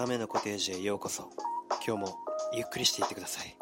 [0.00, 1.28] 亀のコテージへようこそ。
[1.86, 2.18] 今日も
[2.54, 3.54] ゆっくりしていってください。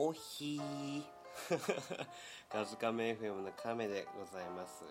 [0.00, 1.04] おひー。
[2.50, 4.82] カズカメ FM の亀でございます。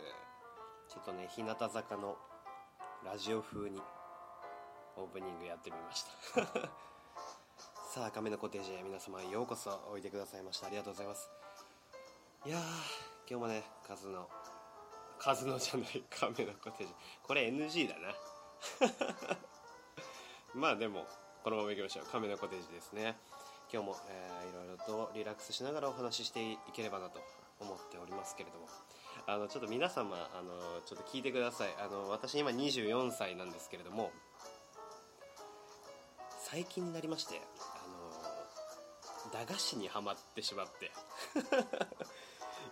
[0.88, 2.18] ちょっとね日向坂の
[3.04, 3.82] ラジオ風に
[4.96, 6.95] オープニングやってみました。
[7.96, 10.68] さあ亀のコテージへ皆様ようこそおいでくださいました。
[10.68, 11.30] ありがとうございます。
[12.46, 12.60] いやー
[13.26, 14.28] 今日もねカズの
[15.18, 16.94] カズのじゃない亀のコテージ。
[17.24, 18.12] これ NG だな。
[20.54, 21.08] まあでも
[21.42, 22.06] このままいきましょう。
[22.08, 23.18] 亀のコテージですね。
[23.72, 27.22] 今日も、えー、いろいろとリラックスしながらお話ししていければなと
[27.62, 28.68] 思っておりますけれども。
[29.26, 31.74] あのちょっと皆様あのちょっと聞いてください。
[31.80, 34.12] あの私今24歳なんですけれども
[36.40, 37.42] 最近になりまして
[39.36, 40.92] 駄菓子にはまってしまって。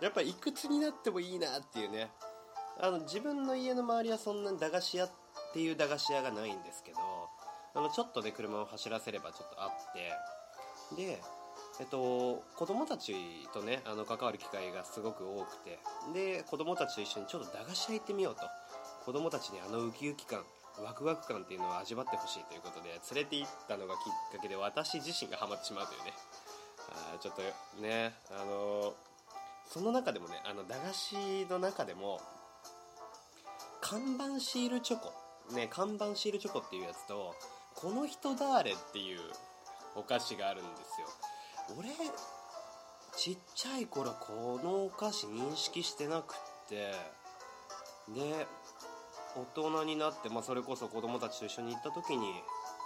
[0.00, 2.10] やっぱいくつになってもいいなっていうね。
[2.80, 5.10] あの自分の家の周りはそんなに駄菓子屋っ
[5.52, 6.98] ていう駄菓子屋がないんですけど
[7.72, 10.12] あのちょっとで車を走らせればちょっとあって。
[10.96, 11.22] で
[11.80, 13.14] えっと、子供たち
[13.52, 15.78] とねあの関わる機会がすごく多くて。
[16.12, 18.42] で子供たちと一緒にちょっと駄菓子屋行ってみようと。
[19.04, 20.44] 子供たちにあのウキウキ感
[20.82, 26.12] ワクワク感っていうのを味わってほしいということで連れて行ったのがきっかけで私自身がハマってしまうというね。
[26.94, 27.42] あちょっと
[27.80, 28.94] ねあの
[29.70, 31.16] その中でもねあの駄菓子
[31.50, 32.20] の中でも
[33.80, 35.12] 看板シールチョコ
[35.54, 37.34] ね看板シールチョコっていうやつと
[37.74, 39.20] この人誰っていう
[39.96, 41.06] お菓子があるんですよ。
[41.78, 41.88] 俺
[43.16, 46.36] ちっちゃい頃このお菓子認識してなくっ
[46.68, 46.92] て
[48.12, 48.46] で
[49.36, 52.42] 大人になって、まあ、それこそ子供たちと一緒に行った時に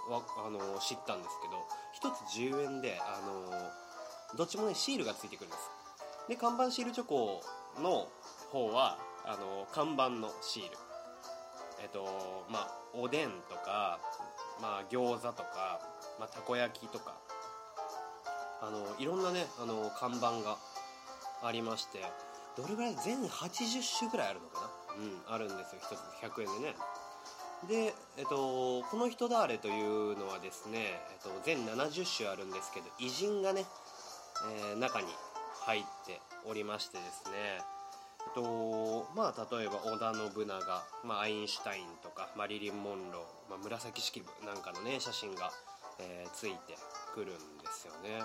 [0.09, 3.88] わあの知ったんですけど1つ10円であの
[4.37, 5.69] どっちもねシールがついてくるんです。
[6.27, 7.41] で看板シールチョコ
[7.81, 8.07] の
[8.51, 10.77] 方はあの看板のシール。
[11.81, 13.99] えっとまあおでんとか、
[14.61, 15.79] まあ、餃子とか、
[16.19, 17.15] まあ、たこ焼きとか。
[18.61, 20.57] あのいろんなねあの看板が
[21.41, 21.99] ありまして
[22.57, 22.95] どれぐらい？
[22.95, 25.01] 全80種ぐらいあるのかな？
[25.01, 26.33] うんあるんですよ1つ。
[26.35, 26.75] 100円でね。
[27.69, 33.65] で、えっと、この人だあれというのはですね、えっと、全70種あるんですけど偉人がね、
[34.71, 35.07] えー、中に
[35.65, 37.61] 入っておりましてですね。
[38.19, 45.51] えっとまあ例えば織田信長、まあ、アインシュタインとかマリリン・モンロー、まあ、紫式部なんかのね写真が、
[45.99, 46.77] えー、ついて
[47.13, 48.23] くるんですよね。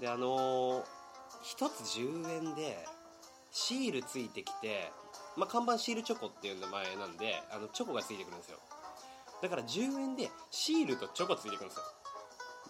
[0.00, 0.82] であのー、
[1.58, 2.84] 1つ10円で
[3.50, 4.90] シールついてきて、
[5.36, 8.58] まあ、看板シールチョコっていう名前なんであのチョコがついてくるんですよ。
[9.42, 11.84] だから10円でシールとチョコついてくるんですよ。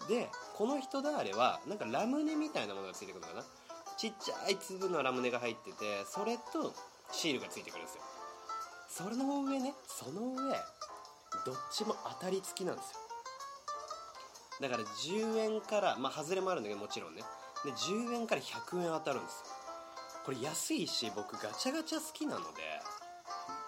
[0.07, 3.43] でこの人だあれはなんかラムネみたいなものがついてくるのかな。
[3.97, 6.73] ちっちゃい粒のラムネが入っててそれと
[7.11, 8.01] シールがついてくるんですよ。
[8.89, 10.53] それの上ねその上
[11.45, 12.99] どっちも当たり付きなんですよ。
[14.61, 17.23] だから10円からまあ外れもあるんだけどもちろんね。
[17.65, 19.45] で10円から100円当たるんですよ。
[20.25, 22.61] これ安いし僕ガチャガチャ好きなので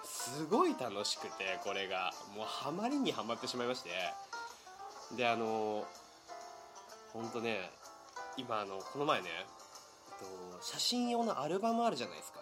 [0.04, 2.12] すごい楽しくてこれが。
[2.36, 3.90] もうハマりにはまってしまいまして。
[5.16, 5.86] であの
[7.14, 7.70] ほんとね
[8.38, 12.40] 今あのこの前ね、えっと、写真用のアルバムあるじゃないですか。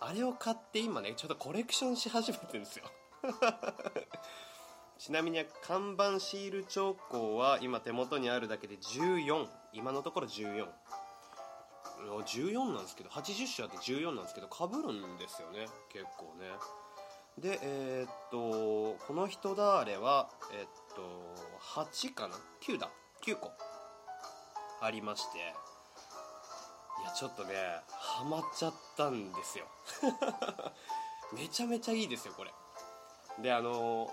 [0.00, 2.84] あれを買って今ねちょっとコレクションし始めてるんですよ。
[4.98, 10.68] ちなみに看板シール兆候は今手元にあるだけで14今のところ14
[12.26, 15.66] 14なんですけど80種あって14なんですけどかぶるんですよね。
[15.88, 16.50] 結構ね。
[17.38, 21.34] でえー、っとこの人だあれはえ、っと
[21.80, 22.90] 8かな？9だ。
[23.22, 23.52] 9個。
[24.84, 25.38] ありまして。
[25.38, 27.54] いやちょっとね
[27.88, 29.64] ハマっちゃったんですよ。
[31.32, 32.52] めちゃめちゃいいですよこれ。
[33.40, 34.10] であの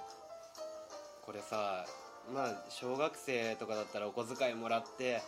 [1.26, 1.86] これさ
[2.34, 5.22] まあ小学生とかだったらお小遣いもらって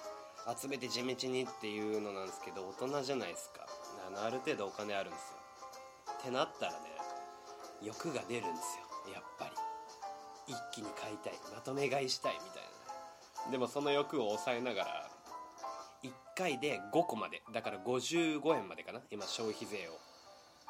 [0.60, 3.68] 集めて地道にっていうのなんですけど大人じゃないですか。
[4.16, 5.38] ある程度お金あるんですよ。
[6.20, 6.98] ってなったらね
[7.82, 9.52] 欲が出るんですよやっぱり。
[10.46, 12.64] 一気に買いたいまとめ買いしたいみたい
[13.46, 13.52] な。
[13.52, 15.13] でもその欲を抑えながら
[16.36, 17.42] 回で5個まで。
[17.54, 19.02] だから55円までかな。
[19.12, 20.00] 今消費税を、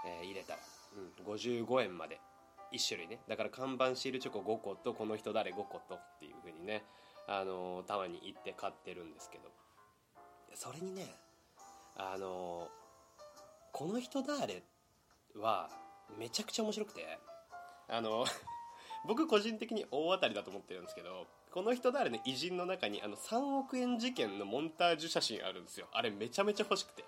[0.05, 0.59] えー、入れたら、
[0.97, 2.19] うん、55円まで。
[2.71, 3.19] 1種類ね。
[3.27, 5.95] だから看板シールチョコ5個とこの人誰？5個と。
[5.95, 6.83] っていう風にね。
[7.27, 9.51] あのー、たまに行って買ってるんですけど。
[10.55, 11.07] それにね
[11.95, 12.69] あの
[13.71, 14.63] この人誰
[15.35, 15.69] は
[16.19, 17.19] めちゃくちゃ面白くて。
[17.89, 18.25] あの
[19.05, 21.27] 僕個人的に大当たりだと思ってるんですけど。
[21.53, 25.85] この人誰の偉人の中にあの3億円事件のモンタージュ写真あるんですよ。
[25.93, 27.05] あれめちゃめちゃ欲しくて。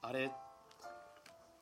[0.00, 0.30] あれ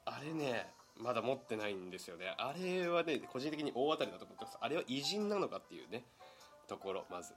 [0.05, 0.67] あれね
[0.99, 2.35] まだ持ってないんですよね。
[2.37, 4.59] あれはね個人的に大当たりだと思ってます。
[4.61, 6.05] あれは偉人なのかっていうね。
[6.69, 7.33] ところまず。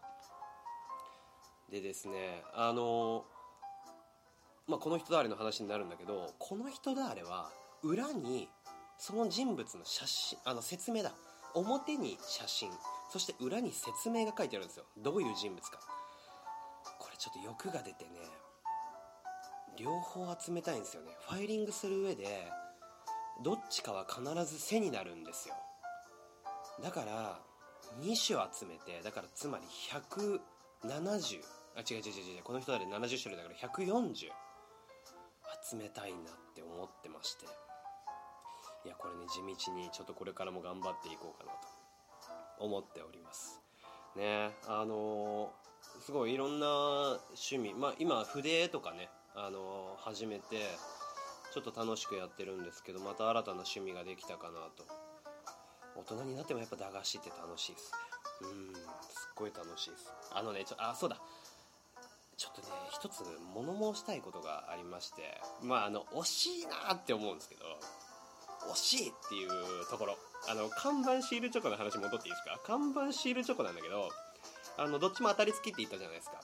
[1.72, 3.24] でですねあの
[4.68, 7.50] まあ、この人誰の話になるんだけどこの人誰は
[7.82, 8.48] 裏に
[8.98, 11.14] その人物の写真あの説明だ。
[11.54, 12.72] 表に写真
[13.10, 14.86] そして裏に説明が書いてあるんですよ。
[14.98, 15.80] どういう人物か。
[17.00, 18.12] これちょっと欲が出てね
[19.78, 21.12] 両方集めたいんですよね。
[21.28, 22.52] ファイリングする上で
[23.44, 25.56] どっちかは必ず背になるんですよ。
[26.82, 27.40] だから
[28.02, 30.40] 2種集めてだからつまり170
[31.76, 34.14] あ違う違う違う違うこの人だで70種類だから140
[35.70, 36.22] 集めたいなっ
[36.56, 37.46] て思ってまして。
[38.86, 43.62] いやこれね地道にちょっとこれからも頑張っていこうかなと思っております。
[44.16, 46.68] ねあのー、すごいいろんな
[47.30, 50.58] 趣味まあ今筆とかねあのー、始めて
[51.54, 54.86] ちょっと楽しくやってるんですけどまた新たな趣味ができたかなと。
[55.96, 57.98] 大人になってもやっぱ駄菓子って楽しいですね。
[58.42, 58.80] うんす
[59.30, 60.12] っごい楽しいです。
[60.34, 61.18] あのねちょあそうだ。
[62.36, 67.64] ちょっとね一つ物申したいことがありましてまああの惜しいなって思うんですけど
[68.72, 69.50] 惜しいっていう
[69.90, 70.18] ところ。
[70.50, 72.60] あの看板シールチョコの話戻っていいですか？
[72.66, 74.10] 看板シールチョコなんだけど
[74.78, 76.42] あのどっちも当たり付きって言ったじゃないですか。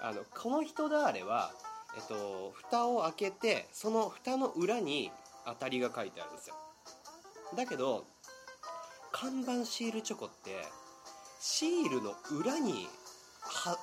[0.00, 1.52] あのこの人だあれは
[1.96, 5.12] えっと蓋を開けてその蓋の裏に
[5.46, 6.56] 当たりが書いてあるんですよ。
[7.56, 8.04] だけど
[9.12, 10.64] 看板シールチョコって
[11.40, 12.88] シールの裏に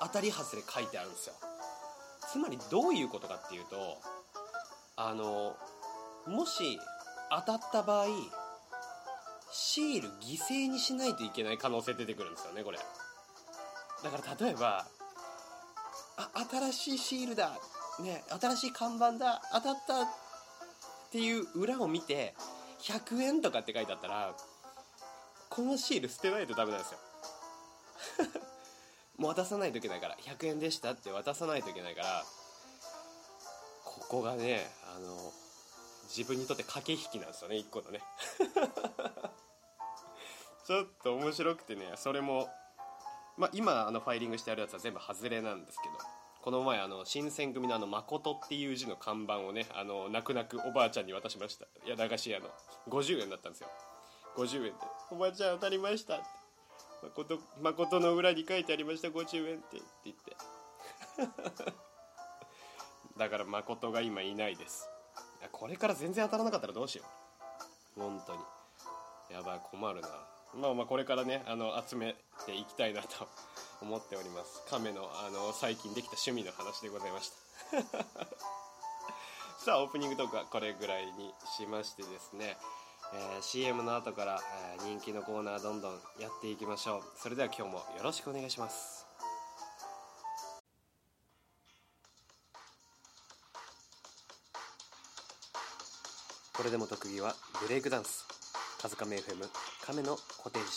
[0.02, 1.36] 当たり外れ書いてあるんですよ。
[2.32, 3.98] つまりどういうことかっていうと
[4.98, 5.56] あの
[6.28, 6.80] もし
[7.30, 8.06] 当たった場合
[9.52, 12.78] シール犠牲にしないといけない可能性出てくるんですよねこれ。
[14.04, 14.86] だから例えば
[16.18, 16.30] あ
[16.72, 17.58] 新しいシールだ
[18.00, 20.08] ね新しい看板だ当たったっ
[21.12, 22.36] ていう裏を見て
[22.82, 24.34] 100円とかって書いてあったら
[25.50, 27.00] このシール捨てないとダメなんですよ。
[29.18, 32.24] もう渡さないといけないから100円でしたって渡さないといけないから
[33.84, 35.34] ここがねあの
[36.10, 38.02] 自分にとって駆け引きなんですよね1個のね。
[40.66, 42.50] ちょっと面白くてねそれも
[43.38, 45.96] まあ今あのファイリングしてあるやつは全部外れなんですけど
[46.42, 51.66] この前あの新選組のあの誠っていう字の看板をねあの泣く泣くおばあちゃんに渡しました。
[51.86, 52.50] いや駄菓子屋の。
[52.88, 53.70] 50円だったんですよ。
[54.36, 54.74] 50円で
[55.12, 56.40] 「おばあちゃん当たりました」って。
[57.02, 59.78] 誠誠の裏に書いてありました50円って。
[59.78, 60.36] って言って。
[63.18, 64.90] だから誠が今いないです。
[65.52, 67.04] これから全然当たらなかったらどうしよ
[67.98, 68.00] う。
[68.00, 68.40] 本当に。
[69.32, 70.08] やばい困るな。
[70.56, 72.16] まあまあこれからねあの集め
[72.46, 73.28] ていきたいなと
[73.82, 74.64] 思っております。
[74.70, 77.32] 亀のあの最近できた趣味の話でございまし
[77.72, 77.90] た。
[79.64, 82.58] さあオープニングトークはこれぐらいにしましてですね、
[83.14, 84.42] えー、CM の後から、
[84.74, 87.04] えー、人気のコーナーどんどんやっていきましょう。
[87.18, 88.99] それでは今日もよろしくお願いします
[96.60, 98.28] これでも特技はブレイクダンス。
[98.82, 99.48] カズカメ FM
[99.82, 100.70] 亀のコテージ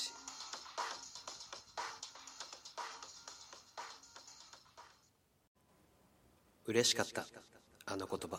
[6.67, 7.27] 嬉しかった。
[7.87, 8.39] あの言葉。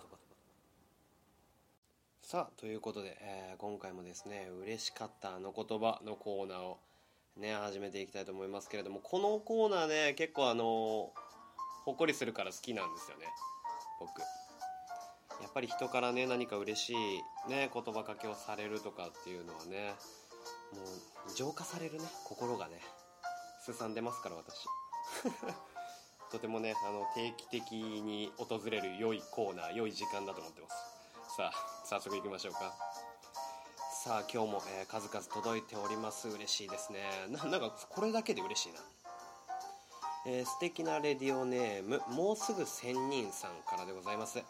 [2.22, 6.80] さあということで、えー、今回もですね嬉しかったあの言葉のコーナーを
[7.36, 11.12] ね始めていきたいと思いますけれどもこのコーナーね結構あの
[11.84, 13.26] ほっこりするから好きなんですよね
[14.00, 14.22] 僕。
[15.42, 16.96] やっぱり人からね何か嬉しい
[17.50, 19.94] ね言葉かけをされるとかっていうのはね
[20.74, 22.80] もう浄化されるね心がね
[23.62, 24.66] すさんでますから私。
[26.32, 30.76] とてもねあの定期的に訪れる良いコーナー良い時間だと思ってます。
[31.38, 32.74] さあ早速いきましょうか。
[34.04, 36.28] さあ今日も、えー、数々届いております。
[36.28, 37.28] 嬉しいですね。
[37.30, 38.82] ななんかこれだけで嬉しいな。
[40.26, 44.44] えー、素敵なレディオネームもうすぐ仙人さんからでございます。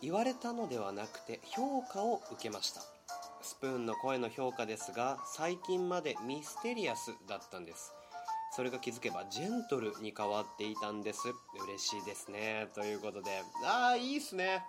[0.00, 2.80] 言われたのではなくて評価を受けました。
[3.42, 7.92] スプーンの声の評価ですが最近までミステリアスだったんです。
[8.54, 11.20] それが気づけばジェントルに変わっていたんです。
[11.64, 12.68] 嬉しいですね。
[12.74, 13.42] ということで。
[13.64, 14.62] ああいいっすね。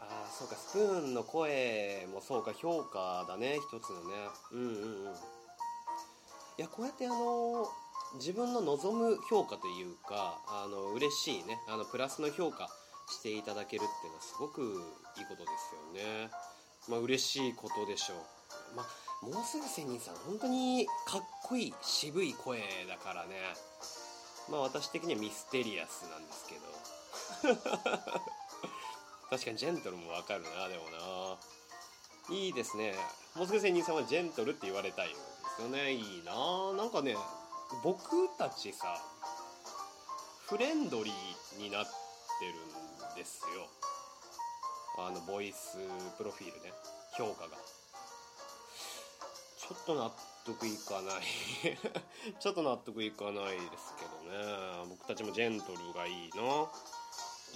[0.00, 3.58] ああそうかスプーンの声もそうか評価だね。
[3.58, 4.14] 一つのね。
[4.52, 5.12] うんうんうん。
[5.12, 5.16] い
[6.58, 7.66] やこうやってあの
[8.16, 11.60] 自分の望む評価というかあの嬉しいね。
[11.68, 12.68] あのプラスの評価。
[13.10, 14.64] していただけるっていうのはすごくい
[15.22, 16.30] いことですよね。
[16.88, 18.76] まあ嬉しいことでしょう。
[18.76, 18.86] まあ
[19.26, 23.36] もうすぐ仙人さん本当にかっこいい渋い声だからね。
[24.50, 26.60] まあ私的にはミステリアスなんですけど。
[29.30, 31.38] 確かにジェントルもわかるなでもな。
[32.34, 32.94] いいですね。
[33.34, 35.18] もうすぐ仙人さんはジェントルって言われたいんで
[35.56, 35.92] すよね。
[35.92, 36.72] いいな。
[36.74, 37.16] なんかね
[37.82, 39.00] 僕たちさ
[40.48, 41.90] フレンドリーになって
[42.46, 42.89] るん
[43.20, 43.68] ですよ。
[44.96, 45.76] あのボイス
[46.16, 46.72] プロフィールね。
[47.18, 47.50] 評価が。
[49.58, 50.10] ちょっと納
[50.46, 51.24] 得いかない。
[52.40, 54.86] ちょっと納得いかないですけどね。
[54.88, 56.70] 僕たちもジェントルがいいな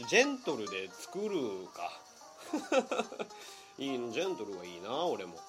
[0.06, 1.98] ジェントルで作るか。
[3.78, 4.12] いいの。
[4.12, 5.40] ジェントルがいいな俺も。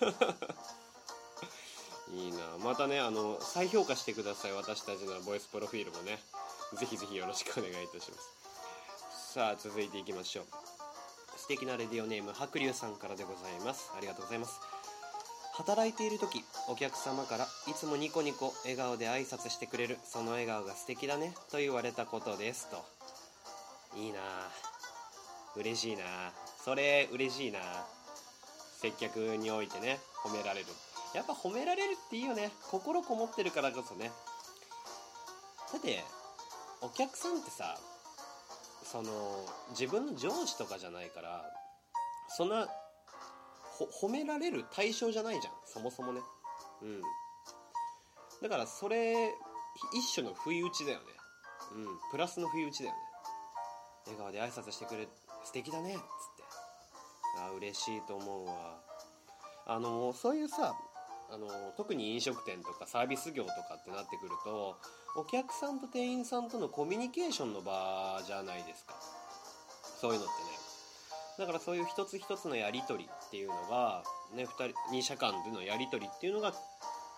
[2.14, 2.56] いいな。
[2.58, 4.52] またねあの再評価してください。
[4.52, 6.24] 私たちのボイスプロフィールもね。
[6.72, 8.41] ぜひぜひよろしくお願いいたします。
[9.32, 10.44] さあ続いていきましょう。
[11.38, 13.90] 素敵なレディオネーム白龍さんからでございます。
[13.96, 14.60] ありがとうございます。
[15.54, 22.84] 働いている時お客様からいつもニコニコ笑顔で挨拶してくれるその笑顔が素敵だねと言われたことですと。
[23.96, 24.18] いいな。
[25.56, 26.04] 嬉しいな。
[26.62, 27.60] それ嬉しいな。
[28.82, 30.66] 接客においてね褒められる。
[31.14, 32.50] やっぱ褒められるっていいよね。
[32.70, 34.10] 心こもってるからこそね。
[35.72, 36.04] だって
[36.82, 37.78] お客さんってさ
[38.92, 39.10] その
[39.70, 41.50] 自分の上司とかじゃないから
[42.28, 42.68] そんな
[43.98, 45.54] 褒められる対象じゃないじゃん。
[45.64, 46.20] そもそもね。
[46.82, 47.00] うん。
[48.42, 49.32] だからそれ
[49.94, 51.04] 一種の不意打ちだよね。
[51.74, 51.86] うん。
[52.10, 53.00] プラスの不意打ちだよね。
[54.06, 55.08] 笑顔で挨拶してくれ
[55.42, 55.94] 素敵だね。
[55.94, 56.42] っつって。
[57.40, 58.78] あ嬉しいと思うわ。
[59.66, 60.74] あのそういうさ
[61.32, 61.48] あの
[61.78, 64.76] 特に飲食店とかサービス業とかってなってくると
[65.16, 68.94] お客さんと店員さんとのコミュニケーションの場じゃないですか。
[70.00, 70.62] そういうのってね。
[71.38, 74.02] だからそういう一つ一つのやり取りっていうのが、
[74.34, 76.52] ね、2人二者間でのやり取りっていうのが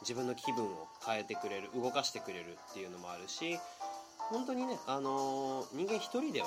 [0.03, 3.59] 自分の気分を変えてくれる動かしてくれるっていうのもあるし
[4.31, 6.47] 本当にね、あのー、人間一人では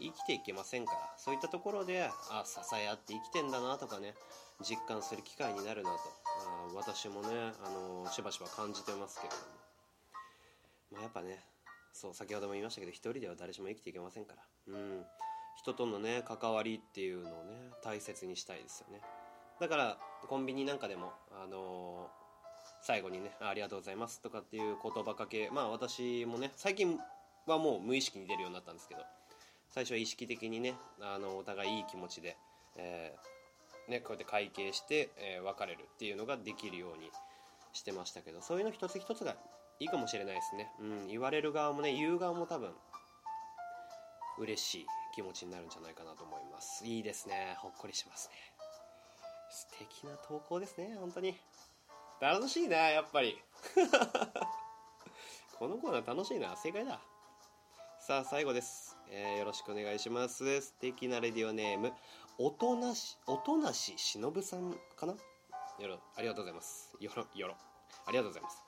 [0.00, 4.14] 生きていけませんからそういったところであ支え合って生きてんだなとかね
[4.62, 6.23] 実感する機会になるなと。
[6.38, 9.42] あ私もね、あの、しばしば感じてますけれども、
[10.92, 11.44] まあ、やっぱね
[11.92, 14.42] そう先ほども言いましたけど一人では誰しも生きていけませんから。
[14.74, 15.04] うん。
[15.56, 19.00] 人とのね関わりっていうのをね大切にしたいですよね。
[19.60, 22.10] だからコンビニなんかでもあの
[22.82, 26.98] 最後にね「ありがとうございます」とかっていう言葉かけまあ私もね最近
[27.46, 29.02] はもう無意識に出るようになったんですけど
[29.70, 32.36] 最初は意識的にねあのお互いいい気持ちで、
[32.76, 33.33] えー、
[33.88, 37.10] ね、こうやって会計して、えー、別れるっていうのができるように
[37.72, 39.36] してましたけどそういうの一つ一つが
[39.80, 42.70] いいかもしれないですね、うん、言われる側もね言う側も多分
[44.38, 46.84] 嬉しい気持ちになるんじゃないかなと思います。
[46.84, 47.54] いいですね。
[47.58, 48.34] ほっこりしますね。
[49.48, 51.38] 素敵な投稿ですね本当に。
[52.20, 53.38] 楽しいなやっぱり。
[55.56, 57.00] このコーナー楽しいな正解だ。
[58.00, 60.60] さあ最後です、えー、よろしくお願いします。
[60.60, 61.92] 素敵なレディオネーム
[62.38, 65.14] おとなしおとなししのぶさんかな？
[65.78, 66.90] よろありがとうございます。
[67.00, 67.54] よろよろ。
[68.06, 68.62] ありがとうございます。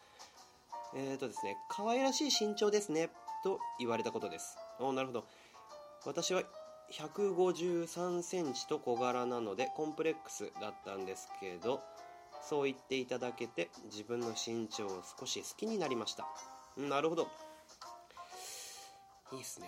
[0.94, 3.10] えーとですね可愛らしい身長ですね。
[3.42, 4.56] と言われたことです。
[4.78, 5.24] おなるほど。
[6.04, 6.42] 私は
[6.92, 11.80] 153センチと小柄なのでコンプレックスだったんですけど
[12.42, 16.28] そう言っていただけて自分の身長を少し好きになりました。
[16.76, 17.28] なるほど。
[19.32, 19.66] いいっすね。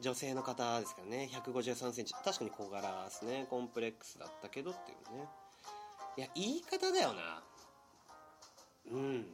[0.00, 1.30] 女性の方ですからね。
[1.32, 2.14] 1 5 3センチ。
[2.14, 3.46] 確かに小柄ですね。
[3.48, 5.28] コンプレックスだったけどっていうね。
[6.16, 7.42] いや言い方だよな。
[8.90, 9.26] うん。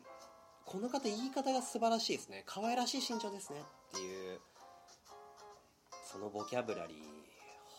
[0.65, 2.43] この方言い方が素晴らしいですね。
[2.47, 3.61] 可愛らしい身長ですね。
[3.61, 4.41] っていう
[6.05, 6.97] そのボキャブラリー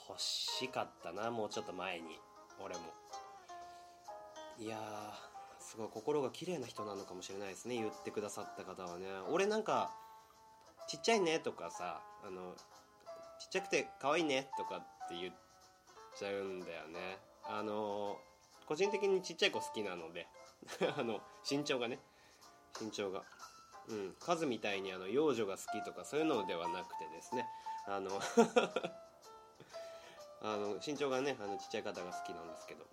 [0.10, 1.32] 欲しかったな。
[1.32, 2.20] もうちょっと前に。
[2.64, 2.82] 俺も。
[4.60, 4.78] いや
[5.60, 7.76] すごい心が綺麗な人なのかもしれないですね。
[7.76, 9.08] 言ってくださった方はね。
[9.30, 9.92] 俺なんか
[10.88, 12.54] ちっちゃいねとかさあの
[13.40, 15.34] ちっちゃくて可愛いねとかって言っ
[16.18, 17.18] ちゃうんだよね。
[17.44, 18.20] あの
[18.68, 20.28] 個人的にちっちゃい子好きなので
[20.98, 22.00] あの身長がね。
[22.80, 23.24] 身長が。
[23.90, 24.16] うん。
[24.20, 27.48] 数みたいにあの幼女が好きとかそういうのではなくてですね。
[27.88, 28.12] あの
[30.44, 32.86] あの身長がねあのちっちゃい方が好きなんですけど。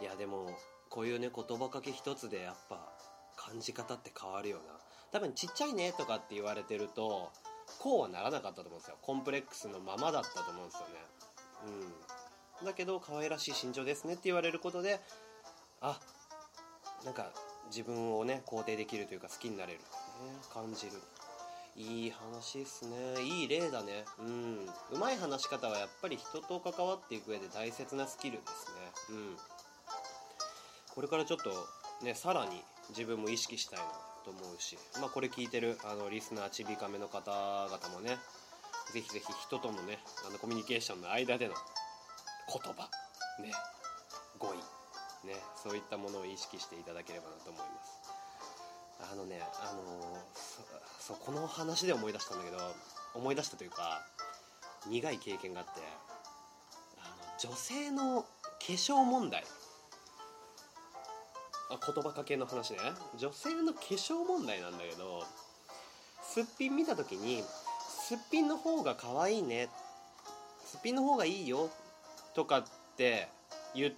[0.00, 0.56] いやでも
[0.90, 2.92] こういうね言葉かけ一つでやっぱ
[3.36, 4.87] 感じ方って変わるよな。
[5.12, 7.30] 多分ちっちゃいねとかって言われてると
[7.78, 8.96] こうはならなかったと思うんですよ。
[9.02, 10.94] コンプレックスのままだったと思うんですよね。
[12.60, 12.66] うん。
[12.66, 15.00] だけど可愛らしい身長ですねって言われることで
[15.80, 16.00] あ
[17.04, 17.30] なんか
[17.68, 19.84] 自分をね肯定できるというか好きになれる、ね、
[20.52, 20.92] 感じる。
[21.76, 23.22] いい話っすね。
[23.22, 24.04] いい例だね。
[24.18, 24.66] うん。
[24.90, 29.16] うまい話し方はやっぱり人と関わっていく上で大切なスキルですね。
[29.16, 29.36] うん。
[30.92, 31.50] これからちょっと
[32.04, 33.84] ねさらに自分も意識したいな。
[34.28, 38.18] と思うし、まあ、これ聞いてるあのリスナーちびかめの方々もね
[38.92, 41.54] ぜひぜひ人とのねあのコミュニケーションの間での
[42.52, 42.90] 言葉
[43.42, 43.52] ね
[44.38, 49.12] 語彙ねそういったものを意識していただければなと思います。
[49.12, 52.58] あのねあのそそこの話で思い出したんだけど
[53.14, 54.02] 思い出したというか
[54.88, 55.80] 苦い経験があって
[56.98, 58.26] あの女性の化
[58.60, 59.44] 粧問題
[61.70, 62.78] あ言葉かけの話ね。
[63.18, 65.24] 女性の化粧問題なんだけど
[66.22, 67.42] すっぴん見た時に
[67.88, 69.68] すっぴんの方が可愛いね。
[70.64, 71.70] すっぴんの方がいいよ
[72.34, 72.64] とかっ
[72.96, 73.28] て
[73.74, 73.92] 言っ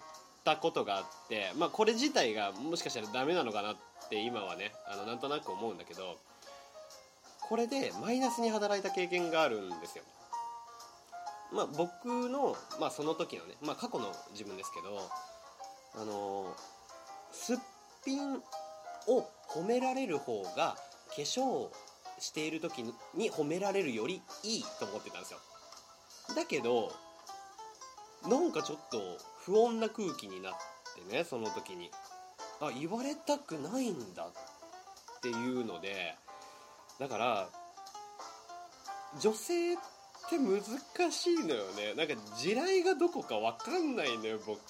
[0.44, 3.76] たことがあってまあこれ自体がもしかしたらダメなのかなっ
[4.08, 6.16] て今はねあのなんとなく思うんだけど
[7.40, 10.04] これでマイナスに働いた経験があるんですよ。
[11.52, 15.10] まあ僕の、まあ、その時のね、まあ、過去の自分ですけど
[16.00, 16.54] あの
[17.32, 17.56] すっ
[18.04, 20.76] ぴんを褒められる方が
[21.08, 21.72] 化粧を
[22.18, 22.82] している時
[23.14, 25.38] に褒められるよりいいと思ってたんですよ。
[26.37, 26.92] だけど
[28.28, 28.99] なんかちょっと
[29.44, 30.52] 不穏な空気になっ
[31.08, 31.90] てねその時に。
[32.62, 36.14] あ言われたくないんだっていうので
[36.99, 37.49] だから
[39.18, 39.76] 女性っ
[40.28, 41.94] て難しいのよね。
[41.96, 44.60] なんか地雷がどこか分かんないのよ僕。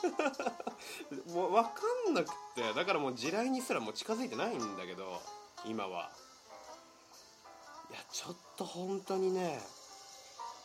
[1.34, 1.70] もう分か
[2.10, 5.20] んなくてだからもう地雷にすらもう近づいてないんだけど
[5.64, 6.10] 今は。
[7.90, 9.60] いやちょっと本当にね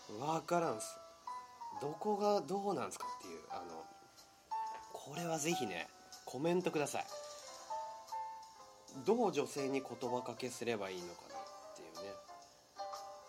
[0.08, 0.98] 分からんす。
[1.82, 3.84] どこがどうなんすかっていうあの
[4.94, 5.90] これはぜひね
[6.24, 7.06] コメントください。
[9.06, 11.25] どう女性に言葉かけすればいいのか。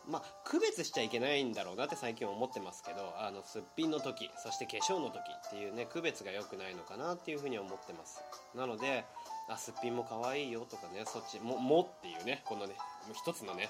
[0.09, 8.23] まあ区別しちゃいけないんだろうなって最近思ってますけどあのすっぴんの時そして化粧の時っていうね区別が良くないのかなっていうふうに思ってます。
[8.55, 9.05] なので
[9.49, 12.75] あすっぴんも可愛いよとかねそっちももっていうねこのね
[13.07, 13.69] もう一つのね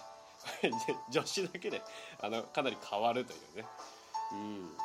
[1.11, 1.83] 女子だけで
[2.20, 3.66] あのかなり変わるというね。
[4.33, 4.77] うん。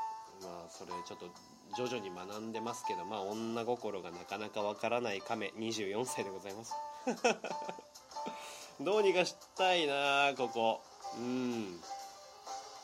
[0.41, 1.29] まあそれちょっと
[1.77, 6.73] 徐々に学んでますけどまあ女心がなかなかわからない亀24歳でございます。
[8.79, 10.81] どうにかしたいなここ。
[11.17, 11.79] うん。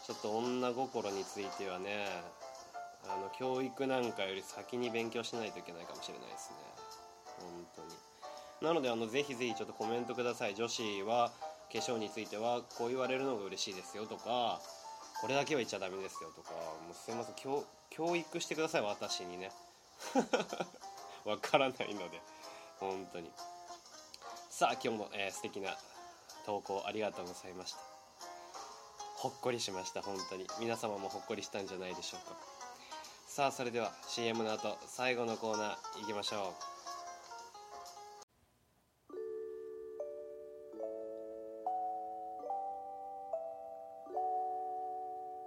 [0.05, 2.07] ちょっと女心についてはね
[3.03, 6.55] あの教育なんかより先に勉強しないといけないかもしれないですね。
[7.39, 7.89] 本当に。
[8.61, 10.55] なのであのぜひぜひちょっとコメントください。
[10.55, 11.31] 女子は
[11.71, 14.61] 化粧についてはこう言われるのが嬉しいですよとか
[15.21, 17.35] これだけは言っちゃダメですよとかもうすいません。
[17.35, 19.51] 教教育してください私にね。
[21.25, 22.21] わからないので。
[22.79, 23.31] 本当に。
[24.49, 25.75] さあ今日も、えー、素敵な
[26.45, 27.96] 投稿ありがとうございました。
[29.17, 30.45] ほっこりしました本当に。
[30.59, 32.37] 皆様もほっこりしたんじゃないでしょうか。
[33.27, 36.77] さあそれでは CM の後最後のコーナー行きましょう。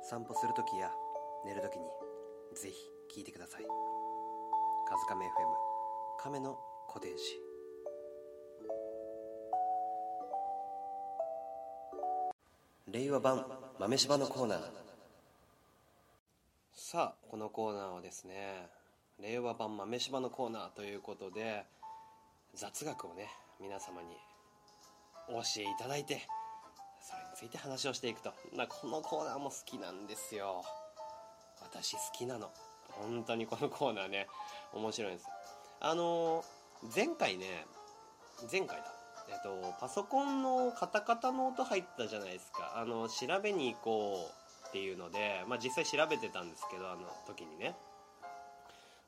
[0.03, 0.91] 散歩するときや
[1.47, 1.85] 寝るときに
[2.57, 3.63] ぜひ聞いてください。
[4.89, 5.31] カズカメ FM
[6.19, 7.50] 亀のコテージ
[12.93, 13.47] 令和版
[13.79, 14.61] 豆柴のコーナー。
[16.75, 18.67] さあこのコーナーはですね
[19.23, 21.65] 令和版豆柴のコーナーということで
[22.55, 23.29] 雑学をね
[23.61, 24.09] 皆様に
[25.29, 26.27] お教えいただいて
[27.01, 28.33] それについて話をしていくと。
[28.57, 30.65] なこのコーナーも好きなんですよ。
[31.63, 32.51] 私好きなの。
[32.89, 34.27] 本当にこのコーナーね
[34.73, 35.29] 面白いんです。
[35.79, 36.45] あの
[36.95, 37.67] 前回ね
[38.51, 39.00] 前回だ。
[39.31, 42.75] えっとパソコンのカタカタの音入ったじゃないですか。
[42.77, 44.31] あの調べに行こ
[44.65, 47.77] うっていうのでまあ実際調べてたんですけどあの時にね。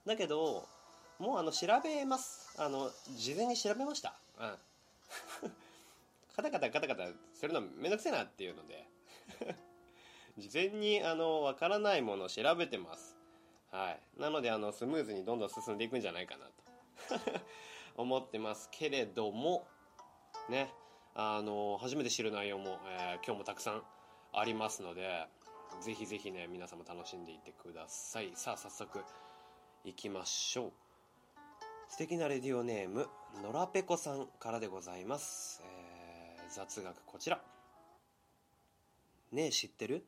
[0.06, 0.66] だけど
[1.18, 2.54] もうあの調べます。
[2.58, 4.14] あの事前に調べました。
[4.40, 4.58] うん。
[6.34, 8.86] カタカタカタカタするのめんどくせえなっていうので。
[10.38, 13.16] 事前にあのわからないものを調べてます。
[13.70, 14.20] はい。
[14.20, 16.52] なのであのスムーズにどんどん進んでいくんじゃないかなと。
[17.96, 19.66] 思ってますけれども
[20.48, 20.72] ね
[21.14, 23.82] あの初めて知る内容も、えー、今日もたくさん
[24.32, 25.26] ありますので
[25.82, 28.32] ぜひぜひね皆様楽しんでいってください。
[28.34, 29.00] さあ早速
[29.84, 30.72] いきましょう。
[31.88, 33.08] 素敵なレディオネーム
[33.42, 37.40] のらぺこさんからでございます、えー雑学こちら。
[39.30, 40.04] ねえ知ってる？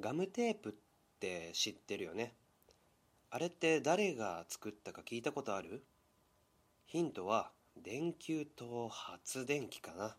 [0.00, 0.72] ガムテープっ
[1.20, 2.34] て知ってるよね。
[3.30, 5.84] あれって誰が作ったか聞いたことある？
[6.86, 7.50] ヒントは
[7.82, 10.16] 電球と発電機かな。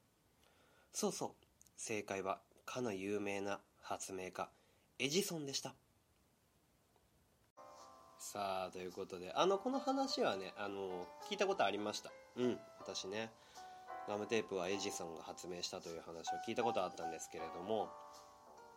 [0.94, 1.30] そうそう。
[1.76, 4.50] 正解はかの有名な発明家
[5.00, 5.74] エジソンでした。
[8.20, 12.12] さあということであのこの話はねあの聞いたことありました。
[12.38, 13.32] うん私ね。
[14.08, 17.90] ガムテープはエジソンが発明したという話を聞いたことあったんですけれども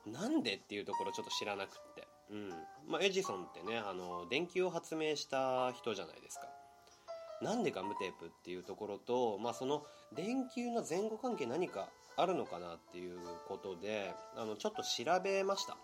[0.07, 2.07] なんでっていうところちょっと知らなくって。
[2.31, 2.51] うん。
[2.87, 6.47] まあ、エジソンってねあの電球を発明した人じゃないですか。
[7.43, 9.83] なんでガムテープっていうところと、まあ、その
[10.15, 15.77] 電球の前後関係何かあるのかなっていうことであのちょっと調べました。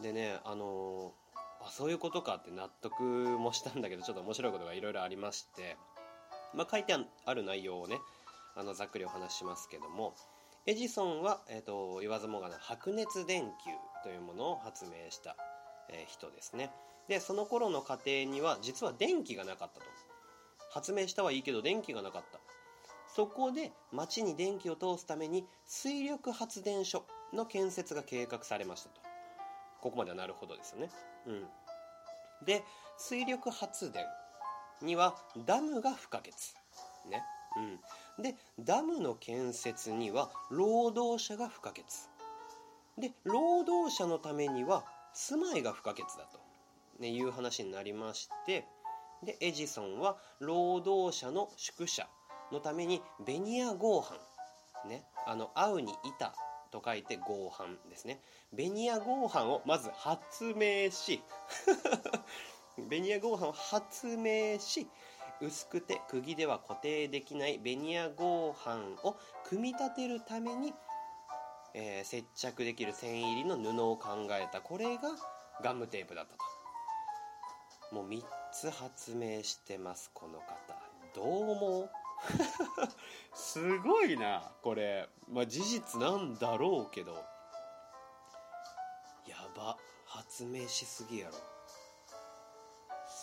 [0.00, 1.12] でねあの
[1.60, 5.76] あそういうことかって納得もしたんだけどちょっと面白いことがいろいろありまして、
[6.54, 7.98] まあ、書いてある内容をね
[8.56, 10.14] あのざっくりお話ししますけども
[10.66, 13.50] エジソンは、えーと、言わずもがな白熱電球
[14.02, 15.36] というものを発明した、
[15.90, 16.70] えー、人ですね。
[17.06, 19.86] でその頃の家庭には実は電気がなかったと。
[20.74, 22.40] 発明したはいいけど電気がなかった。
[23.06, 29.00] そこで町に電気を通すために水力発電所の建設が計画されましたと。
[29.80, 30.90] ここまではなるほどですよね。
[31.28, 31.46] うん。
[32.44, 32.64] で
[32.98, 34.04] 水力発電
[34.82, 35.14] には
[35.46, 36.32] ダムが不可欠。
[37.08, 37.22] ね。
[38.18, 38.22] うん。
[38.24, 41.84] でダムの建設には労働者が不可欠。
[42.98, 46.40] で労働者のためには住まいが不可欠だと、
[46.98, 48.66] ね、いう話になりまして。
[49.24, 52.06] でエジソンは労働者の宿舎
[52.52, 56.34] のためにベニヤ合板ねあの合うに板
[56.70, 58.20] と書いて合板ですね。
[58.52, 61.22] ベニヤ合板をまず発明し
[62.90, 64.88] ベニヤ合板を発明し
[65.40, 70.74] 薄くて釘では固定できないベニヤ合板を組み立てるために、
[71.74, 74.60] えー、接着できる繊維入りの布を考えた。
[74.60, 75.10] これが
[75.62, 77.94] ガムテープだったと。
[77.94, 78.22] もう3
[78.54, 80.46] つ発明してますこの方。
[81.12, 81.90] どう思う？
[83.34, 85.08] すごいなこれ。
[85.28, 87.14] まあ事実なんだろうけど。
[89.26, 89.76] やば。
[90.06, 91.32] 発明しすぎやろ。
[91.32, 91.40] 素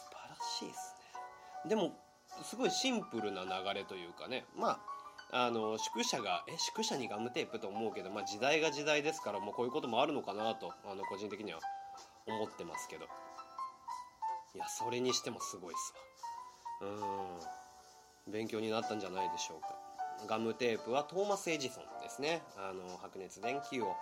[0.09, 0.95] 晴らしいっす
[1.63, 1.69] ね。
[1.69, 1.95] でも
[2.43, 4.45] すごいシンプルな流れというかね。
[4.53, 4.81] ま
[5.31, 11.61] ああの宿舎がえ宿舎にガムテープと思うけど、まあ、時代が時代ですからもうこういうこともあるのかなとあの個人的には
[12.27, 13.07] 思ってますけど。
[14.53, 15.93] いやそれにしてもすごいっす
[16.83, 16.89] わ。
[18.27, 18.33] うん。
[18.33, 19.75] 勉強になったんじゃないでしょうか。
[20.27, 22.41] ガムテープはトーマス・エジソンですね。
[22.57, 23.95] あの白熱電球を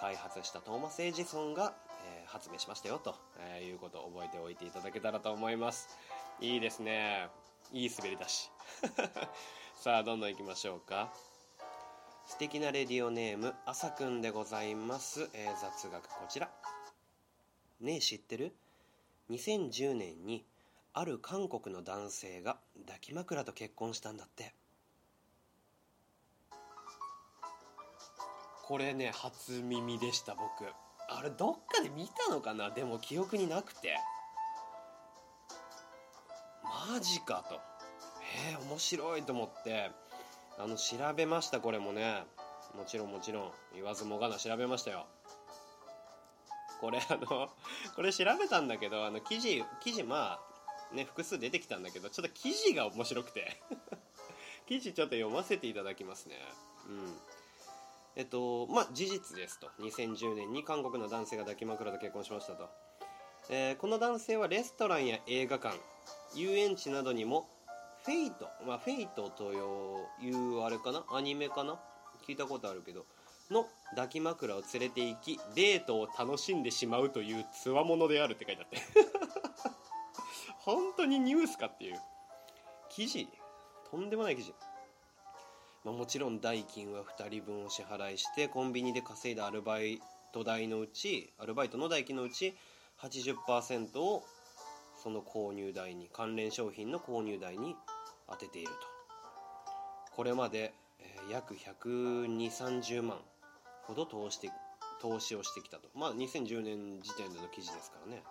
[0.00, 1.74] 開発したトーマス・エジソンが、
[2.06, 5.88] えー、発明しましたよと、えー、いうことを覚えておいていただけたらと思います。
[6.40, 7.28] いいですね。
[7.72, 8.50] いい滑りだし。
[9.76, 11.12] さあどんどんいきましょうか。
[12.26, 16.48] 素敵なレディオネームあさくんでございます、えー、雑学こちら。
[17.80, 18.54] ねえ知ってる？
[19.32, 20.44] 2010年に
[20.92, 24.52] ある韓国の男性が抱き枕と結婚したんだって。
[28.64, 30.70] これね初耳でした僕。
[31.08, 32.70] あれどっかで見たのかな？
[32.70, 33.96] でも記憶になくて。
[36.90, 37.60] マジかと。
[38.50, 39.90] え、面白いと思って。
[40.58, 42.24] あの調べましたこれもね。
[42.76, 43.50] もちろんもちろん。
[43.74, 45.06] 言わずもがな調べましたよ。
[46.82, 47.48] これあの
[47.94, 50.40] これ調べたんだけどあの記事記事ま
[50.90, 53.62] あね複数出てきたんだけどちょっと記事が面白くて。
[54.66, 56.38] 記事ちょっと読ませていただきますね。
[56.86, 57.20] うん。
[58.14, 59.68] えっとまあ事実ですと。
[59.80, 62.68] 2010年に韓国の男性が抱き枕と結婚しましたと、
[63.48, 65.78] えー、この男性はレストランや映画館
[66.34, 67.48] 遊園地などにも
[68.04, 71.04] フェイト、まあ、フェイトというあれかな？
[71.10, 71.80] アニメかな？
[72.26, 73.04] 聞いたことあるけど
[73.50, 78.78] の抱き枕を連れて行きデートを楽しんでしまうというつわものであるって書いてあって。
[80.60, 82.00] 本当にニュースかっていう。
[82.88, 83.28] 記事？
[83.90, 84.54] とんでもない記事、
[85.84, 90.00] まあ、もちろん代金は2人分を支払いしてコンビニで稼いだアルバイ
[90.32, 92.56] ト代のうちアルバイトの代金のうち
[93.00, 94.24] 80%を
[95.02, 97.74] その購入代に関連商品の購入代に
[98.28, 98.92] 当てていると。
[100.14, 100.74] これまで、
[101.30, 103.18] 約12030万。
[103.82, 104.50] ほど投して
[105.00, 105.88] 投資をしてきたと。
[105.94, 108.22] まあ2010年時点での記事ですからね。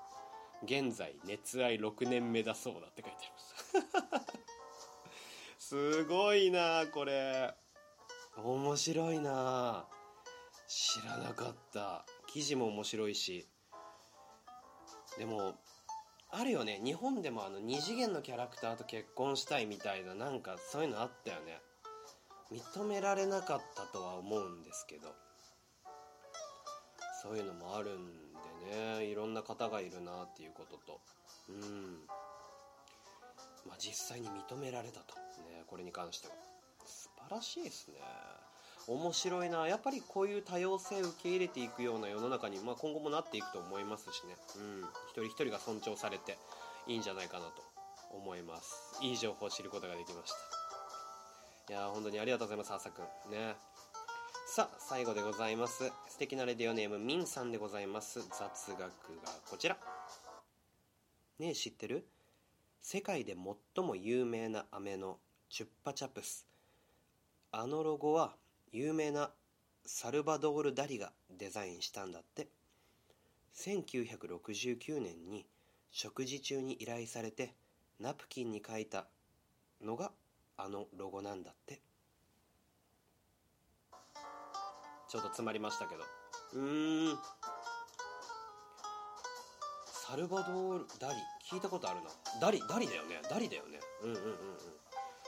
[0.63, 4.37] 現在熱愛6年目だそうだって書いてあります。
[5.57, 7.53] すごいなこれ。
[8.37, 9.87] 面白いな。
[10.67, 12.05] 知らなかった。
[12.27, 13.47] 記事も面白いし。
[15.17, 15.55] でも
[16.29, 16.79] あるよね。
[16.83, 21.61] 日本でもあの二次元のキャラクターと結婚したいみたいななんかそういうのあったよね。
[22.51, 25.13] 認められなかったとは思うんですけど。
[27.21, 28.07] そういうのもあるん
[28.65, 29.05] でね。
[29.05, 30.99] いろんな方がいるなっていうことと。
[31.49, 32.07] うん。
[33.67, 35.15] まあ実際に認められたと。
[35.15, 35.63] ね。
[35.67, 36.34] これに関しては。
[36.86, 37.95] 素晴らしいですね。
[38.88, 39.67] 面白いな。
[39.67, 44.81] やっぱりこういう多様性を受け入れていくような世の中に、まあ、今後もなっていくと思いますしね、うん、
[45.12, 46.38] 一人一人が尊重されて
[46.88, 47.71] いいんじゃないかなと。
[48.13, 48.97] 思います。
[49.01, 50.31] いい情報を知ることができまし
[51.67, 51.73] た。
[51.73, 53.31] いや本当にありがとうございます朝くん。
[53.31, 53.55] ね。
[54.53, 55.93] さあ最後でございます。
[56.09, 58.19] 素敵なレディオネームミンさんでございます。
[58.19, 58.91] 雑学が
[59.49, 59.77] こちら。
[61.39, 62.05] ねえ知ってる？
[62.81, 66.45] 世界で最も有名な飴のチュッパチャプス。
[67.53, 68.33] あのロゴは
[68.73, 69.31] 有名な
[69.85, 72.49] サルバドール・ダリがデザインしたんだって。
[73.55, 75.45] 1969年に
[75.91, 77.53] 食事中に依頼されて
[78.01, 79.05] ナプキンに書いた
[79.81, 80.11] のが
[80.57, 81.79] あのロゴなんだって。
[85.12, 86.04] ちょっと詰まりましたけど。
[86.54, 87.17] うーん。
[89.86, 91.15] サルバドール・ダリ
[91.52, 92.08] 聞いたことあるな。
[92.39, 93.19] ダリダリだよね。
[93.30, 93.82] ダリだよね。
[94.04, 94.36] うんうんうんうん。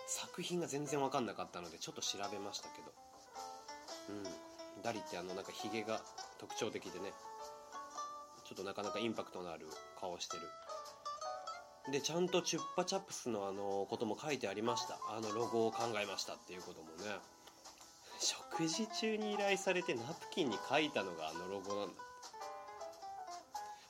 [0.07, 2.93] 作品が全然分かんなかったのでちょっと調べましたけど。
[4.09, 4.83] うん。
[4.83, 5.99] ダリってあのなんかヒゲが
[6.39, 7.11] 特徴的でね。
[8.45, 9.67] ちょっとなかなかインパクトのある
[9.99, 10.43] 顔してる。
[11.91, 14.97] でちゃんとチュッパチャップスのあのことも書いてありました。
[15.09, 17.19] あのロゴを考えましたっていうこともね
[18.23, 21.93] 食事中に依頼されてナプキンに書いたのがあのロゴなんだ。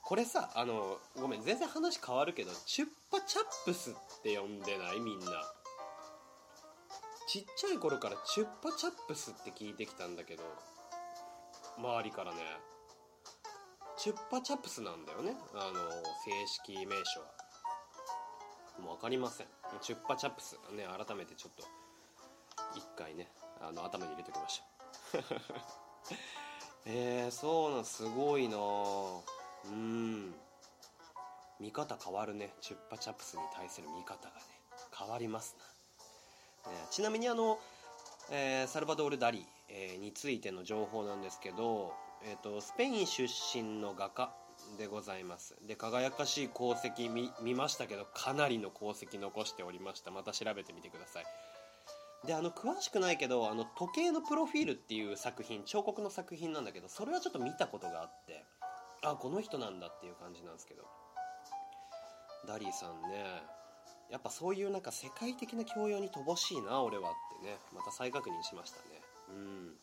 [0.01, 4.99] これさあのごめん全然話変わるけどチュッパチャップスって呼んでない？
[4.99, 5.25] みんな。
[7.27, 10.43] ちっちゃい頃からチュッパチャップスって聞いてきたんだけど
[11.77, 12.37] 周りからね。
[13.97, 15.35] チュッパチャップスなんだよね？
[15.53, 15.73] あの
[16.25, 17.27] 正式名称は。
[18.81, 19.47] もう分かりません。
[19.81, 20.57] チュッパチャップス。
[20.75, 21.63] ね改めてちょっと
[22.75, 23.29] 一回ね。
[23.67, 25.23] あの頭に入れときましょう
[26.85, 28.57] えー、そうなんすごいな。
[28.57, 30.35] うん。
[31.59, 32.53] 見方変わるね。
[32.59, 34.41] チュッパチャプスに対する見方がね。
[34.97, 35.55] 変わります
[36.65, 37.59] な、ね、ちなみにあの、
[38.31, 44.33] えー、サルバドール・ダリ、えー、についての情報なんですけど、えーと、スペイン出身の画家
[44.77, 45.55] でございます。
[45.67, 47.09] で輝かしい功績
[47.41, 50.11] 見ましたけどかなりの功績残しておりました。
[50.11, 51.25] また調べてみてください。
[52.25, 58.45] であの詳しくないけどあの時計のプロフィールっていう作品彫刻の作品なんだけどそれはちょっと見たことがあって
[59.03, 60.83] あこの人なんだっていう感じなんですけど。
[62.47, 63.41] ダリーさんね
[64.11, 67.57] やっぱそういうなんか世界的な教養に乏しいな俺はってね。
[67.73, 69.01] また再確認しましたね。
[69.29, 69.73] うん。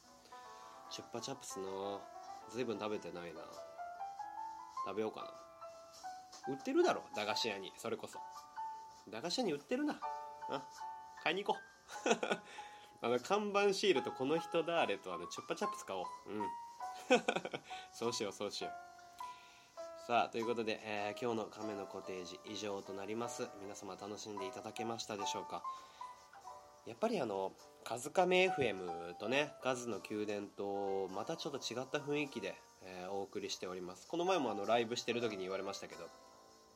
[0.89, 1.65] チュッパチャップスな
[2.53, 3.41] 随分食べてないな。
[4.87, 5.35] 食べようか
[6.49, 6.55] な。
[6.55, 7.73] 売ってるだろ駄菓子屋に。
[7.77, 8.19] それこそ。
[9.11, 9.99] 駄菓子屋に売ってるな。
[10.51, 10.63] あ
[11.25, 11.70] 買いに行こう。
[13.03, 16.05] あの看板シールとこの人だあれとあのチュッパチャップス買おう。
[16.27, 16.49] うん。
[17.93, 18.73] そうしようそうしよう。
[20.07, 23.49] さあということで、えー、今日の亀のコテージ以上となります。
[23.61, 25.63] 皆様楽しんでいただけましたでしょうか？
[26.87, 27.53] やっぱりあの
[27.85, 34.07] 「カズカメ FM」とね「カズの宮殿」とまたちょっと違った雰囲気で、えー、お送りしております。
[34.09, 36.09] この前もあのライブしてる時に言われましたけど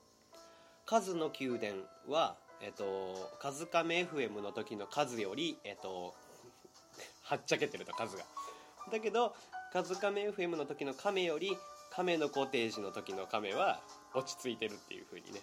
[0.87, 6.15] 「カズの宮殿は」えっ、と「カズカメ FM」の時の数よりえっ、と
[7.23, 8.25] はっちゃけてると数が。
[8.93, 9.35] だけど
[9.73, 11.57] 「カズカメ FM」の時の亀より
[11.91, 13.81] 亀のコテージの時の亀は
[14.15, 15.41] 落ち着いてるっていう風にね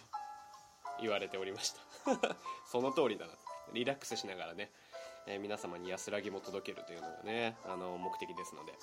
[0.99, 1.81] 言われておりました。
[2.69, 3.33] その通りだな。
[3.73, 4.71] リラックスしながらね、
[5.27, 8.73] えー、皆様に安らぎも届けるというのがねあの目的ですので。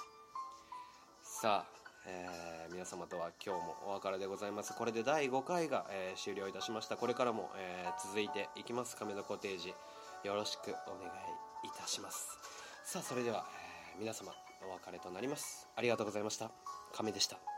[1.22, 4.74] さあえー、皆様とは今日もお別れでございます。
[4.74, 6.96] これで第5回が、えー、終了いたしました。
[6.96, 8.96] これからも、えー、続いていきます。
[8.96, 9.74] 亀戸コテージ
[10.24, 11.08] よろしくお願
[11.64, 12.38] いいたします。
[12.84, 13.44] さあそれでは、
[13.96, 14.32] え皆様
[14.66, 15.68] お別れとなります。
[15.76, 16.50] ありがとうございました。
[16.92, 17.58] 亀でした。